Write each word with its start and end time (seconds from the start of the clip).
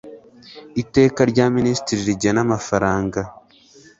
Iteka 0.81 1.19
rya 1.31 1.45
Minisitiri 1.55 2.01
rigena 2.09 2.39
amafaranga 2.45 3.19